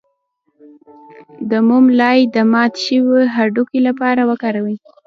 [1.49, 4.77] د موم لایی د مات شوي هډوکي لپاره وکاروئ